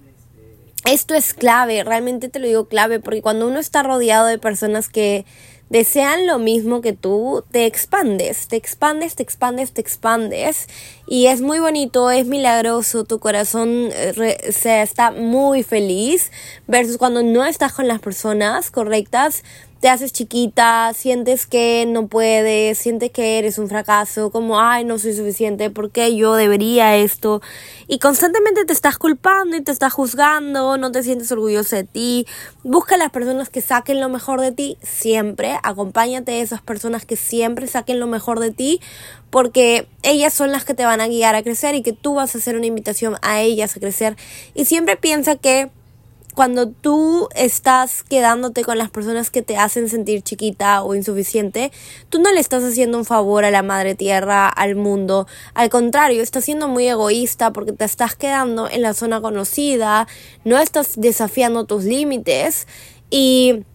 esto 0.86 1.14
es 1.14 1.36
clave, 1.36 1.84
realmente 1.84 2.30
te 2.30 2.40
lo 2.40 2.48
digo 2.48 2.66
clave, 2.66 3.00
porque 3.00 3.22
cuando 3.22 3.48
uno 3.48 3.60
está 3.60 3.84
rodeado 3.84 4.26
de 4.26 4.40
personas 4.40 4.90
que 4.90 5.26
desean 5.70 6.28
lo 6.28 6.40
mismo 6.40 6.82
que 6.82 6.94
tú, 6.94 7.44
te 7.52 7.66
expandes, 7.66 8.48
te 8.48 8.56
expandes, 8.56 9.16
te 9.16 9.24
expandes, 9.24 9.72
te 9.72 9.82
expandes. 9.82 10.68
Y 11.08 11.28
es 11.28 11.42
muy 11.42 11.60
bonito, 11.60 12.12
es 12.12 12.26
milagroso, 12.26 13.04
tu 13.04 13.20
corazón 13.20 13.90
eh, 13.94 14.52
se 14.52 14.82
está 14.82 15.12
muy 15.12 15.64
feliz 15.64 16.32
versus 16.68 16.98
cuando 16.98 17.24
no 17.24 17.46
estás 17.46 17.74
con 17.74 17.88
las 17.88 18.00
personas 18.00 18.72
correctas 18.72 19.44
te 19.80 19.88
haces 19.88 20.12
chiquita, 20.12 20.92
sientes 20.94 21.48
que 21.48 21.86
no 21.88 22.08
puedes, 22.08 22.78
sientes 22.78 23.12
que 23.12 23.38
eres 23.38 23.58
un 23.58 23.70
fracaso, 23.70 24.30
como, 24.30 24.60
ay, 24.60 24.84
no 24.84 25.00
soy 25.00 25.14
suficiente, 25.14 25.70
¿por 25.70 25.92
qué 25.92 26.16
yo 26.16 26.36
debería 26.36 26.98
esto? 26.98 27.42
Y 27.88 28.00
constantemente 28.00 28.66
te 28.66 28.74
estás 28.74 28.98
culpando 28.98 29.56
y 29.56 29.62
te 29.62 29.72
estás 29.72 29.94
juzgando, 29.94 30.78
no 30.78 30.92
te 30.92 31.02
sientes 31.02 31.32
orgulloso 31.32 31.78
de 31.78 31.86
ti. 31.86 32.28
Busca 32.64 32.96
a 32.96 32.98
las 32.98 33.12
personas 33.12 33.50
que 33.50 33.62
saquen 33.62 34.02
lo 34.02 34.10
mejor 34.10 34.42
de 34.42 34.52
ti 34.52 34.78
siempre, 34.82 35.58
acompáñate 35.64 36.34
a 36.34 36.42
esas 36.42 36.62
personas 36.62 37.06
que 37.06 37.16
siempre 37.16 37.68
saquen 37.68 38.00
lo 38.02 38.08
mejor 38.08 38.42
de 38.42 38.52
ti, 38.52 38.82
porque 39.30 39.88
ellas 40.04 40.34
son 40.34 40.52
las 40.52 40.66
que 40.66 40.74
te 40.74 40.86
van 40.86 41.00
a 41.00 41.08
guiar 41.08 41.36
a 41.36 41.44
crecer 41.44 41.76
y 41.76 41.84
que 41.84 41.94
tú 41.94 42.16
vas 42.16 42.36
a 42.36 42.40
hacer 42.40 42.58
una 42.58 42.66
invitación 42.66 43.16
a 43.22 43.42
ellas 43.42 43.78
a 43.78 43.80
crecer. 43.80 44.18
Y 44.54 44.66
siempre 44.66 44.98
piensa 44.98 45.36
que 45.36 45.70
cuando 46.36 46.70
tú 46.70 47.28
estás 47.36 48.04
quedándote 48.04 48.64
con 48.64 48.78
las 48.78 48.90
personas 48.90 49.30
que 49.30 49.42
te 49.42 49.58
hacen 49.58 49.90
sentir 49.90 50.22
chiquita 50.22 50.84
o 50.84 50.96
insuficiente, 50.96 51.72
tú 52.10 52.20
no 52.22 52.32
le 52.32 52.40
estás 52.40 52.64
haciendo 52.64 52.98
un 52.98 53.06
favor 53.06 53.46
a 53.46 53.52
la 53.52 53.64
madre 53.64 53.96
tierra, 53.96 54.48
al 54.48 54.76
mundo. 54.76 55.28
Al 55.54 55.70
contrario, 55.70 56.22
estás 56.22 56.46
siendo 56.46 56.68
muy 56.68 56.88
egoísta 56.88 57.52
porque 57.52 57.74
te 57.74 57.86
estás 57.86 58.16
quedando 58.16 58.70
en 58.70 58.82
la 58.82 58.94
zona 58.94 59.22
conocida, 59.22 60.08
no 60.46 60.58
estás 60.60 60.94
desafiando 60.96 61.66
tus 61.66 61.84
límites 61.84 62.68
y 63.10 63.66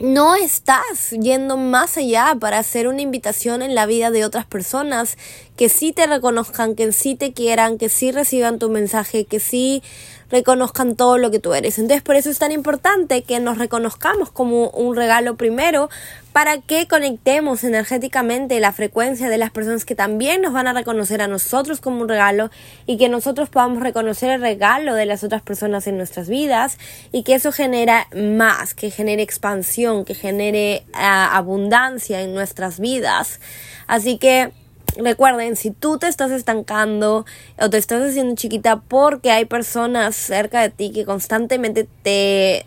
no 0.00 0.34
estás 0.34 1.10
yendo 1.10 1.58
más 1.58 1.98
allá 1.98 2.34
para 2.40 2.58
hacer 2.58 2.88
una 2.88 3.02
invitación 3.02 3.60
en 3.60 3.74
la 3.74 3.84
vida 3.84 4.10
de 4.10 4.24
otras 4.24 4.46
personas 4.46 5.18
que 5.56 5.68
sí 5.68 5.92
te 5.92 6.06
reconozcan, 6.06 6.74
que 6.74 6.90
sí 6.92 7.14
te 7.14 7.34
quieran, 7.34 7.76
que 7.76 7.90
sí 7.90 8.10
reciban 8.10 8.58
tu 8.58 8.70
mensaje, 8.70 9.26
que 9.26 9.40
sí 9.40 9.82
reconozcan 10.30 10.96
todo 10.96 11.18
lo 11.18 11.30
que 11.30 11.38
tú 11.38 11.54
eres. 11.54 11.78
Entonces 11.78 12.02
por 12.02 12.16
eso 12.16 12.30
es 12.30 12.38
tan 12.38 12.52
importante 12.52 13.22
que 13.22 13.40
nos 13.40 13.58
reconozcamos 13.58 14.30
como 14.30 14.70
un 14.70 14.96
regalo 14.96 15.36
primero 15.36 15.90
para 16.32 16.58
que 16.58 16.86
conectemos 16.86 17.64
energéticamente 17.64 18.60
la 18.60 18.72
frecuencia 18.72 19.28
de 19.28 19.38
las 19.38 19.50
personas 19.50 19.84
que 19.84 19.94
también 19.94 20.42
nos 20.42 20.52
van 20.52 20.68
a 20.68 20.72
reconocer 20.72 21.22
a 21.22 21.26
nosotros 21.26 21.80
como 21.80 22.02
un 22.02 22.08
regalo 22.08 22.50
y 22.86 22.98
que 22.98 23.08
nosotros 23.08 23.48
podamos 23.48 23.82
reconocer 23.82 24.30
el 24.30 24.40
regalo 24.40 24.94
de 24.94 25.06
las 25.06 25.24
otras 25.24 25.42
personas 25.42 25.86
en 25.86 25.96
nuestras 25.96 26.28
vidas 26.28 26.78
y 27.10 27.24
que 27.24 27.34
eso 27.34 27.50
genera 27.50 28.06
más, 28.14 28.74
que 28.74 28.90
genere 28.90 29.22
expansión, 29.22 30.04
que 30.04 30.14
genere 30.14 30.84
ah, 30.92 31.36
abundancia 31.36 32.20
en 32.22 32.32
nuestras 32.34 32.78
vidas. 32.78 33.40
Así 33.88 34.18
que 34.18 34.52
Recuerden, 34.96 35.56
si 35.56 35.70
tú 35.70 35.98
te 35.98 36.08
estás 36.08 36.30
estancando 36.30 37.24
o 37.58 37.70
te 37.70 37.78
estás 37.78 38.02
haciendo 38.02 38.34
chiquita 38.34 38.80
porque 38.80 39.30
hay 39.30 39.44
personas 39.44 40.16
cerca 40.16 40.62
de 40.62 40.70
ti 40.70 40.90
que 40.92 41.04
constantemente 41.04 41.86
te, 42.02 42.64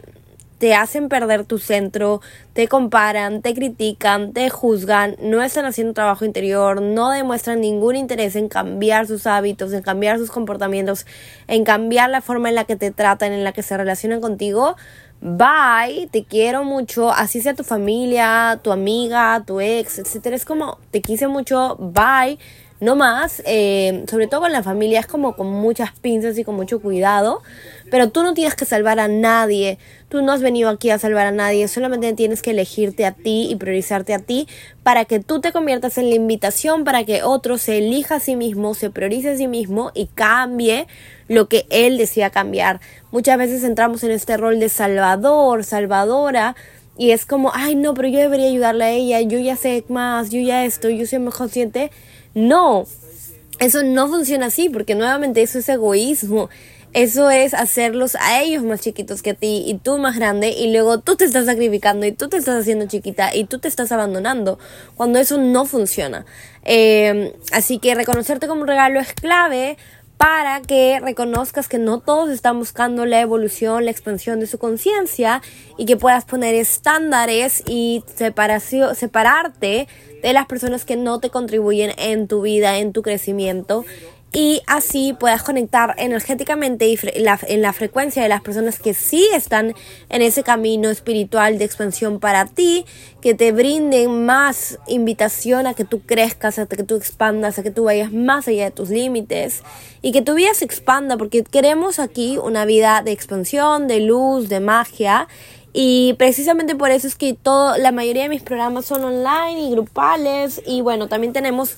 te 0.57 0.73
hacen 0.73 1.09
perder 1.09 1.43
tu 1.43 1.57
centro, 1.59 2.21
te 2.53 2.69
comparan, 2.69 3.41
te 3.41 3.53
critican, 3.53 4.31
te 4.31 4.49
juzgan, 4.49 5.17
no 5.19 5.43
están 5.43 5.65
haciendo 5.65 5.93
trabajo 5.93 6.23
interior, 6.23 6.81
no 6.81 7.11
demuestran 7.11 7.59
ningún 7.59 7.97
interés 7.97 8.37
en 8.37 8.47
cambiar 8.47 9.05
sus 9.05 9.27
hábitos, 9.27 9.73
en 9.73 9.81
cambiar 9.81 10.17
sus 10.17 10.31
comportamientos, 10.31 11.05
en 11.47 11.65
cambiar 11.65 12.09
la 12.09 12.21
forma 12.21 12.47
en 12.47 12.55
la 12.55 12.63
que 12.63 12.77
te 12.77 12.91
tratan, 12.91 13.33
en 13.33 13.43
la 13.43 13.51
que 13.51 13.61
se 13.61 13.75
relacionan 13.75 14.21
contigo, 14.21 14.77
bye, 15.23 16.09
te 16.11 16.25
quiero 16.25 16.65
mucho, 16.65 17.09
así 17.09 17.41
sea 17.41 17.53
tu 17.53 17.63
familia, 17.63 18.59
tu 18.61 18.71
amiga, 18.73 19.41
tu 19.47 19.61
ex, 19.61 19.99
etcétera. 19.99 20.35
Es 20.35 20.43
como, 20.43 20.79
te 20.91 21.01
quise 21.01 21.27
mucho, 21.29 21.77
bye, 21.79 22.37
no 22.83 22.95
más. 22.95 23.41
Eh, 23.45 24.03
sobre 24.09 24.27
todo 24.27 24.41
con 24.41 24.51
la 24.51 24.61
familia, 24.61 24.99
es 24.99 25.07
como 25.07 25.35
con 25.35 25.47
muchas 25.47 25.91
pinzas 25.99 26.37
y 26.37 26.43
con 26.43 26.55
mucho 26.55 26.81
cuidado. 26.81 27.41
Pero 27.89 28.09
tú 28.09 28.23
no 28.23 28.33
tienes 28.33 28.55
que 28.55 28.65
salvar 28.65 28.99
a 28.99 29.07
nadie. 29.07 29.77
Tú 30.09 30.21
no 30.21 30.31
has 30.31 30.41
venido 30.41 30.69
aquí 30.69 30.89
a 30.89 30.99
salvar 30.99 31.27
a 31.27 31.31
nadie. 31.31 31.67
Solamente 31.67 32.13
tienes 32.13 32.41
que 32.41 32.51
elegirte 32.51 33.05
a 33.05 33.11
ti 33.13 33.47
y 33.49 33.55
priorizarte 33.55 34.13
a 34.13 34.19
ti 34.19 34.47
para 34.83 35.05
que 35.05 35.19
tú 35.19 35.41
te 35.41 35.51
conviertas 35.51 35.97
en 35.97 36.09
la 36.09 36.15
invitación 36.15 36.83
para 36.83 37.05
que 37.05 37.23
otro 37.23 37.57
se 37.57 37.77
elija 37.77 38.15
a 38.15 38.19
sí 38.19 38.35
mismo, 38.35 38.73
se 38.73 38.89
priorice 38.89 39.31
a 39.31 39.37
sí 39.37 39.47
mismo 39.47 39.91
y 39.93 40.07
cambie 40.07 40.87
lo 41.27 41.47
que 41.47 41.65
él 41.69 41.97
decía 41.97 42.29
cambiar. 42.29 42.81
Muchas 43.11 43.37
veces 43.37 43.63
entramos 43.63 44.03
en 44.03 44.11
este 44.11 44.37
rol 44.37 44.59
de 44.59 44.69
salvador, 44.69 45.63
salvadora, 45.63 46.55
y 46.95 47.11
es 47.11 47.25
como, 47.25 47.51
ay, 47.53 47.75
no, 47.75 47.93
pero 47.95 48.07
yo 48.07 48.19
debería 48.19 48.47
ayudarle 48.47 48.83
a 48.83 48.91
ella, 48.91 49.21
yo 49.21 49.39
ya 49.39 49.55
sé 49.55 49.83
más, 49.87 50.29
yo 50.29 50.39
ya 50.41 50.63
estoy, 50.63 50.97
yo 50.97 51.07
soy 51.07 51.19
mejor 51.19 51.39
consciente. 51.39 51.91
No, 52.33 52.85
eso 53.59 53.83
no 53.83 54.07
funciona 54.07 54.47
así, 54.47 54.69
porque 54.69 54.95
nuevamente 54.95 55.41
eso 55.41 55.59
es 55.59 55.69
egoísmo. 55.69 56.49
Eso 56.93 57.31
es 57.31 57.55
hacerlos 57.55 58.15
a 58.19 58.43
ellos 58.43 58.63
más 58.63 58.81
chiquitos 58.81 59.23
que 59.23 59.31
a 59.31 59.33
ti 59.33 59.63
y 59.65 59.79
tú 59.79 59.97
más 59.97 60.15
grande 60.15 60.49
y 60.49 60.71
luego 60.71 60.99
tú 60.99 61.15
te 61.15 61.25
estás 61.25 61.47
sacrificando 61.47 62.05
y 62.05 62.11
tú 62.11 62.29
te 62.29 62.37
estás 62.37 62.61
haciendo 62.61 62.85
chiquita 62.85 63.35
y 63.35 63.45
tú 63.45 63.57
te 63.57 63.67
estás 63.67 63.91
abandonando 63.91 64.59
cuando 64.95 65.17
eso 65.17 65.39
no 65.39 65.65
funciona. 65.65 66.23
Eh, 66.65 67.35
así 67.51 67.79
que 67.79 67.95
reconocerte 67.95 68.47
como 68.47 68.61
un 68.61 68.67
regalo 68.67 68.99
es 68.99 69.11
clave 69.13 69.75
para 70.23 70.61
que 70.61 71.01
reconozcas 71.01 71.67
que 71.67 71.79
no 71.79 71.99
todos 71.99 72.29
están 72.29 72.57
buscando 72.57 73.05
la 73.05 73.19
evolución, 73.19 73.83
la 73.83 73.91
expansión 73.91 74.39
de 74.39 74.47
su 74.47 74.57
conciencia 74.57 75.41
y 75.77 75.85
que 75.85 75.97
puedas 75.97 76.23
poner 76.23 76.55
estándares 76.55 77.61
y 77.67 78.05
separación, 78.15 78.95
separarte 78.95 79.89
de 80.21 80.31
las 80.31 80.45
personas 80.45 80.85
que 80.85 80.95
no 80.95 81.19
te 81.19 81.29
contribuyen 81.29 81.91
en 81.97 82.29
tu 82.29 82.41
vida, 82.41 82.77
en 82.77 82.93
tu 82.93 83.01
crecimiento 83.01 83.83
y 84.33 84.61
así 84.65 85.13
puedas 85.13 85.43
conectar 85.43 85.93
energéticamente 85.99 86.87
y 86.87 86.97
en 87.03 87.61
la 87.61 87.71
frecuencia 87.71 88.23
de 88.23 88.29
las 88.29 88.41
personas 88.41 88.79
que 88.79 88.95
sí 88.95 89.29
están 89.33 89.75
en 90.09 90.21
ese 90.23 90.41
camino 90.41 90.89
espiritual 90.89 91.59
de 91.59 91.65
expansión 91.65 92.19
para 92.19 92.45
ti, 92.45 92.85
que 93.21 93.35
te 93.35 93.51
brinden 93.51 94.25
más 94.25 94.79
invitación 94.87 95.67
a 95.67 95.75
que 95.75 95.85
tú 95.85 96.01
crezcas, 96.01 96.57
a 96.57 96.65
que 96.65 96.83
tú 96.83 96.95
expandas, 96.95 97.59
a 97.59 97.63
que 97.63 97.69
tú 97.69 97.83
vayas 97.83 98.11
más 98.11 98.47
allá 98.47 98.65
de 98.65 98.71
tus 98.71 98.89
límites 98.89 99.61
y 100.01 100.11
que 100.11 100.23
tu 100.23 100.33
vida 100.33 100.53
se 100.55 100.65
expanda, 100.65 101.15
porque 101.15 101.43
queremos 101.43 101.99
aquí 101.99 102.39
una 102.39 102.65
vida 102.65 103.03
de 103.05 103.11
expansión, 103.11 103.87
de 103.87 103.99
luz, 103.99 104.49
de 104.49 104.59
magia 104.59 105.27
y 105.73 106.13
precisamente 106.19 106.75
por 106.75 106.91
eso 106.91 107.07
es 107.07 107.15
que 107.15 107.33
todo, 107.33 107.77
la 107.77 107.91
mayoría 107.91 108.23
de 108.23 108.29
mis 108.29 108.43
programas 108.43 108.85
son 108.85 109.03
online 109.03 109.63
y 109.63 109.71
grupales. 109.71 110.61
Y 110.67 110.81
bueno, 110.81 111.07
también 111.07 111.33
tenemos 111.33 111.77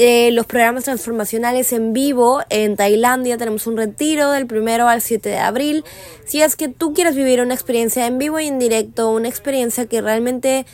eh, 0.00 0.30
los 0.30 0.46
programas 0.46 0.84
transformacionales 0.84 1.72
en 1.72 1.92
vivo 1.92 2.40
en 2.50 2.76
Tailandia. 2.76 3.36
Tenemos 3.36 3.66
un 3.66 3.76
retiro 3.76 4.30
del 4.30 4.46
primero 4.46 4.86
al 4.86 5.02
7 5.02 5.28
de 5.28 5.38
abril. 5.38 5.84
Si 6.24 6.40
es 6.40 6.54
que 6.54 6.68
tú 6.68 6.94
quieres 6.94 7.16
vivir 7.16 7.40
una 7.40 7.54
experiencia 7.54 8.06
en 8.06 8.16
vivo 8.16 8.38
y 8.38 8.46
en 8.46 8.60
directo, 8.60 9.10
una 9.10 9.28
experiencia 9.28 9.86
que 9.86 10.00
realmente 10.00 10.66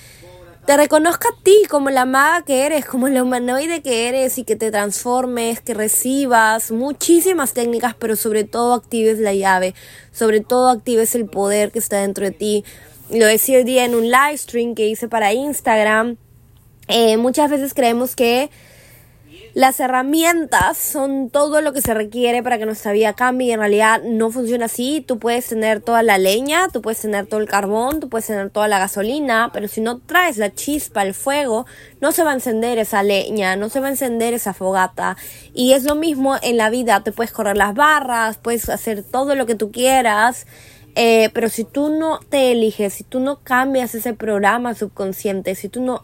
te 0.66 0.76
reconozca 0.76 1.28
a 1.30 1.42
ti 1.42 1.56
como 1.70 1.88
la 1.88 2.04
maga 2.04 2.44
que 2.44 2.66
eres, 2.66 2.84
como 2.84 3.08
la 3.08 3.22
humanoide 3.22 3.80
que 3.80 4.08
eres 4.08 4.36
y 4.36 4.44
que 4.44 4.56
te 4.56 4.70
transformes, 4.70 5.62
que 5.62 5.72
recibas 5.72 6.70
muchísimas 6.70 7.54
técnicas, 7.54 7.94
pero 7.98 8.16
sobre 8.16 8.44
todo 8.44 8.74
actives 8.74 9.18
la 9.20 9.32
llave, 9.32 9.74
sobre 10.12 10.40
todo 10.40 10.68
actives 10.68 11.14
el 11.14 11.24
poder 11.24 11.72
que 11.72 11.78
está 11.78 12.02
dentro 12.02 12.26
de 12.26 12.32
ti. 12.32 12.64
Lo 13.10 13.24
decía 13.24 13.56
hoy 13.56 13.64
día 13.64 13.86
en 13.86 13.94
un 13.94 14.10
live 14.10 14.36
stream 14.36 14.74
que 14.74 14.86
hice 14.86 15.08
para 15.08 15.32
Instagram. 15.32 16.18
Eh, 16.88 17.16
muchas 17.16 17.50
veces 17.50 17.72
creemos 17.72 18.14
que 18.14 18.50
las 19.54 19.78
herramientas 19.78 20.76
son 20.76 21.30
todo 21.30 21.61
lo 21.61 21.73
que 21.73 21.80
se 21.80 21.94
requiere 21.94 22.42
para 22.42 22.58
que 22.58 22.66
nuestra 22.66 22.90
vida 22.90 23.12
cambie 23.12 23.46
y 23.46 23.52
en 23.52 23.61
realidad 23.61 24.02
no 24.02 24.32
funciona 24.32 24.64
así. 24.64 25.00
Tú 25.06 25.20
puedes 25.20 25.46
tener 25.46 25.80
toda 25.80 26.02
la 26.02 26.18
leña, 26.18 26.66
tú 26.73 26.82
puedes 26.82 27.00
tener 27.00 27.26
todo 27.26 27.38
el 27.38 27.49
carbón, 27.49 28.00
tú 28.00 28.08
puedes 28.08 28.26
tener 28.26 28.50
toda 28.50 28.66
la 28.66 28.80
gasolina, 28.80 29.50
pero 29.52 29.68
si 29.68 29.80
no 29.80 30.00
traes 30.00 30.38
la 30.38 30.52
chispa, 30.52 31.04
el 31.04 31.14
fuego, 31.14 31.66
no 32.00 32.11
se 32.11 32.25
va 32.25 32.32
a 32.32 32.34
encender 32.34 32.78
esa 32.78 33.04
leña, 33.04 33.54
no 33.54 33.68
se 33.68 33.78
va 33.78 33.87
a 33.87 33.90
encender 33.90 34.34
esa 34.34 34.54
fogata. 34.54 35.16
Y 35.54 35.75
es 35.75 35.84
lo 35.84 35.94
mismo 35.94 36.34
en 36.42 36.56
la 36.56 36.68
vida, 36.68 37.04
te 37.04 37.12
puedes 37.12 37.30
correr 37.30 37.56
las 37.56 37.75
barras, 37.75 38.38
puedes 38.38 38.68
hacer 38.68 39.04
todo 39.04 39.37
lo 39.37 39.46
que 39.46 39.54
tú 39.54 39.70
quieras. 39.70 40.49
Eh, 40.96 41.30
pero 41.32 41.49
si 41.49 41.62
tú 41.62 41.90
no 41.90 42.18
te 42.28 42.50
eliges, 42.50 42.94
si 42.94 43.04
tú 43.04 43.20
no 43.20 43.38
cambias 43.44 43.94
ese 43.94 44.14
programa 44.14 44.75
subconsciente, 44.75 45.54
si 45.54 45.68
tú 45.68 45.80
no 45.80 46.02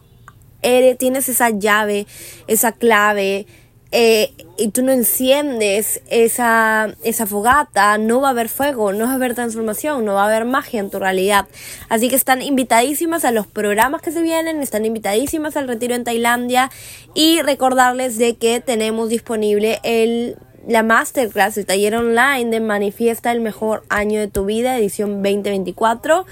tienes 0.61 1.29
esa 1.29 1.49
llave, 1.49 2.07
esa 2.47 2.71
clave, 2.71 3.45
eh, 3.93 4.33
y 4.57 4.69
tú 4.69 4.83
no 4.83 4.93
enciendes 4.93 6.01
esa, 6.09 6.95
esa 7.03 7.25
fogata, 7.25 7.97
no 7.97 8.21
va 8.21 8.29
a 8.29 8.31
haber 8.31 8.47
fuego, 8.47 8.93
no 8.93 9.05
va 9.05 9.11
a 9.11 9.15
haber 9.15 9.35
transformación, 9.35 10.05
no 10.05 10.13
va 10.13 10.23
a 10.23 10.27
haber 10.27 10.45
magia 10.45 10.79
en 10.79 10.89
tu 10.89 10.97
realidad. 10.97 11.45
Así 11.89 12.07
que 12.07 12.15
están 12.15 12.41
invitadísimas 12.41 13.25
a 13.25 13.31
los 13.31 13.47
programas 13.47 14.01
que 14.01 14.11
se 14.11 14.21
vienen, 14.21 14.61
están 14.61 14.85
invitadísimas 14.85 15.57
al 15.57 15.67
retiro 15.67 15.93
en 15.93 16.05
Tailandia 16.05 16.71
y 17.15 17.41
recordarles 17.41 18.17
de 18.17 18.37
que 18.37 18.61
tenemos 18.61 19.09
disponible 19.09 19.79
el 19.83 20.37
la 20.67 20.83
masterclass, 20.83 21.57
el 21.57 21.65
taller 21.65 21.95
online 21.95 22.51
de 22.51 22.59
Manifiesta 22.59 23.31
el 23.31 23.41
mejor 23.41 23.83
año 23.89 24.19
de 24.19 24.27
tu 24.27 24.45
vida, 24.45 24.77
edición 24.77 25.23
2024 25.23 26.27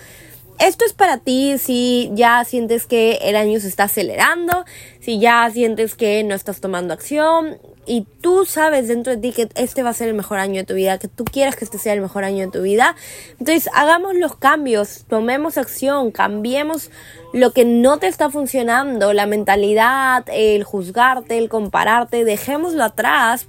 esto 0.60 0.86
es 0.86 0.94
para 0.94 1.18
ti 1.18 1.58
si 1.58 2.12
ya 2.14 2.44
sientes 2.44 2.86
que 2.86 3.20
el 3.22 3.36
año 3.36 3.60
se 3.60 3.68
está 3.68 3.84
acelerando, 3.84 4.66
si 5.00 5.20
ya 5.20 5.50
sientes 5.52 5.96
que 5.96 6.24
no 6.24 6.36
estás 6.36 6.62
tomando 6.62 6.94
acción 6.94 7.58
y 7.86 8.06
tú 8.22 8.46
sabes 8.46 8.88
dentro 8.88 9.16
de 9.16 9.22
ti 9.22 9.32
que 9.32 9.50
este 9.56 9.84
va 9.84 9.90
a 9.90 9.94
ser 9.94 10.10
el 10.10 10.14
mejor 10.14 10.38
año 10.38 10.56
de 10.56 10.66
tu 10.66 10.76
vida, 10.76 11.00
que 11.00 11.08
tú 11.08 11.26
quieras 11.26 11.56
que 11.56 11.66
este 11.66 11.80
sea 11.80 11.94
el 11.94 12.02
mejor 12.02 12.24
año 12.24 12.46
de 12.46 12.52
tu 12.52 12.62
vida. 12.62 12.96
Entonces 13.40 13.70
hagamos 13.74 14.16
los 14.16 14.36
cambios, 14.36 15.06
tomemos 15.08 15.58
acción, 15.58 16.12
cambiemos 16.12 16.92
lo 17.34 17.52
que 17.52 17.66
no 17.66 17.98
te 17.98 18.08
está 18.08 18.30
funcionando, 18.30 19.14
la 19.14 19.26
mentalidad, 19.26 20.26
el 20.32 20.64
juzgarte, 20.64 21.38
el 21.38 21.50
compararte, 21.50 22.26
dejémoslo 22.26 22.84
atrás 22.84 23.48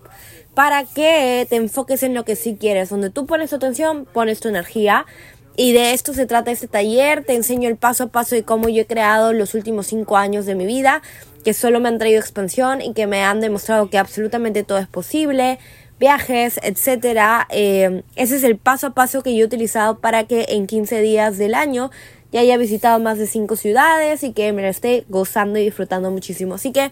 para 0.54 0.84
que 0.84 1.46
te 1.48 1.56
enfoques 1.56 2.02
en 2.02 2.14
lo 2.14 2.24
que 2.24 2.36
sí 2.36 2.56
quieres, 2.58 2.88
donde 2.88 3.10
tú 3.10 3.26
pones 3.26 3.50
tu 3.50 3.56
atención, 3.56 4.06
pones 4.06 4.40
tu 4.40 4.48
energía. 4.48 5.06
Y 5.62 5.74
de 5.74 5.92
esto 5.92 6.14
se 6.14 6.24
trata 6.24 6.50
este 6.50 6.68
taller. 6.68 7.22
Te 7.22 7.34
enseño 7.34 7.68
el 7.68 7.76
paso 7.76 8.04
a 8.04 8.06
paso 8.06 8.34
de 8.34 8.44
cómo 8.44 8.70
yo 8.70 8.80
he 8.80 8.86
creado 8.86 9.34
los 9.34 9.52
últimos 9.52 9.88
cinco 9.88 10.16
años 10.16 10.46
de 10.46 10.54
mi 10.54 10.64
vida, 10.64 11.02
que 11.44 11.52
solo 11.52 11.80
me 11.80 11.90
han 11.90 11.98
traído 11.98 12.18
expansión 12.18 12.80
y 12.80 12.94
que 12.94 13.06
me 13.06 13.24
han 13.24 13.40
demostrado 13.40 13.90
que 13.90 13.98
absolutamente 13.98 14.62
todo 14.62 14.78
es 14.78 14.86
posible, 14.86 15.58
viajes, 15.98 16.58
etcétera. 16.62 17.46
Eh, 17.50 18.04
ese 18.16 18.36
es 18.36 18.42
el 18.42 18.56
paso 18.56 18.86
a 18.86 18.94
paso 18.94 19.22
que 19.22 19.36
yo 19.36 19.42
he 19.42 19.44
utilizado 19.44 19.98
para 19.98 20.24
que 20.24 20.46
en 20.48 20.66
15 20.66 21.02
días 21.02 21.36
del 21.36 21.52
año 21.52 21.90
ya 22.32 22.40
haya 22.40 22.56
visitado 22.56 22.98
más 22.98 23.18
de 23.18 23.26
cinco 23.26 23.54
ciudades 23.56 24.22
y 24.22 24.32
que 24.32 24.54
me 24.54 24.62
lo 24.62 24.68
esté 24.68 25.04
gozando 25.10 25.58
y 25.58 25.64
disfrutando 25.64 26.10
muchísimo. 26.10 26.54
Así 26.54 26.72
que 26.72 26.90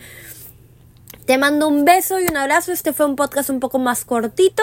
te 1.28 1.36
mando 1.36 1.68
un 1.68 1.84
beso 1.84 2.18
y 2.18 2.24
un 2.24 2.38
abrazo. 2.38 2.72
Este 2.72 2.94
fue 2.94 3.04
un 3.04 3.14
podcast 3.14 3.50
un 3.50 3.60
poco 3.60 3.78
más 3.78 4.06
cortito, 4.06 4.62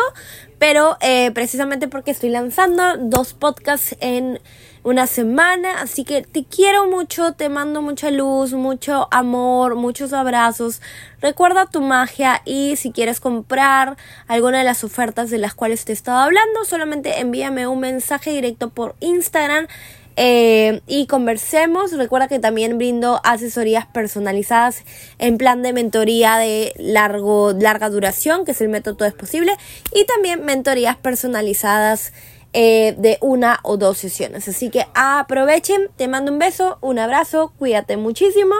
pero 0.57 0.97
eh, 0.99 1.29
precisamente 1.29 1.87
porque 1.87 2.09
estoy 2.09 2.29
lanzando 2.29 2.97
dos 2.97 3.35
podcasts 3.35 3.95
en 3.99 4.39
una 4.81 5.05
semana. 5.05 5.79
Así 5.79 6.03
que 6.05 6.23
te 6.23 6.43
quiero 6.43 6.87
mucho, 6.87 7.33
te 7.33 7.49
mando 7.49 7.83
mucha 7.83 8.09
luz, 8.09 8.53
mucho 8.53 9.07
amor, 9.11 9.75
muchos 9.75 10.11
abrazos. 10.11 10.81
Recuerda 11.21 11.67
tu 11.67 11.81
magia 11.81 12.41
y 12.45 12.77
si 12.77 12.91
quieres 12.91 13.19
comprar 13.19 13.95
alguna 14.27 14.57
de 14.57 14.63
las 14.63 14.83
ofertas 14.83 15.29
de 15.29 15.37
las 15.37 15.53
cuales 15.53 15.85
te 15.85 15.91
he 15.91 15.93
estado 15.93 16.17
hablando, 16.17 16.65
solamente 16.65 17.19
envíame 17.19 17.67
un 17.67 17.79
mensaje 17.79 18.31
directo 18.31 18.71
por 18.71 18.95
Instagram 19.01 19.67
eh, 20.15 20.81
y 20.87 21.07
conversemos. 21.07 21.91
Recuerda 21.91 22.27
que 22.27 22.39
también 22.39 22.77
brindo 22.77 23.19
asesorías 23.23 23.85
personalizadas 23.85 24.83
en 25.19 25.37
plan 25.37 25.61
de 25.61 25.73
mentoría 25.73 26.37
de 26.37 26.73
largo, 26.77 27.53
larga 27.53 27.89
duración, 27.89 28.45
que 28.45 28.51
es 28.51 28.61
el 28.61 28.69
método 28.69 28.95
Todo 28.95 29.07
es 29.07 29.13
Posible, 29.13 29.53
y 29.93 30.05
también 30.05 30.45
mentorías 30.45 30.95
personalizadas 30.95 32.13
eh, 32.53 32.95
de 32.97 33.17
una 33.19 33.59
o 33.63 33.75
dos 33.75 33.97
sesiones. 33.97 34.47
Así 34.47 34.69
que 34.69 34.85
aprovechen, 34.93 35.89
te 35.97 36.07
mando 36.07 36.31
un 36.31 36.39
beso, 36.39 36.77
un 36.81 36.99
abrazo, 36.99 37.51
cuídate 37.59 37.97
muchísimo. 37.97 38.55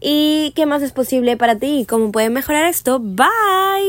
¿Y 0.00 0.52
qué 0.54 0.66
más 0.66 0.82
es 0.82 0.92
posible 0.92 1.36
para 1.36 1.56
ti? 1.56 1.86
¿Cómo 1.88 2.12
puedes 2.12 2.30
mejorar 2.30 2.66
esto? 2.66 2.98
Bye. 3.00 3.86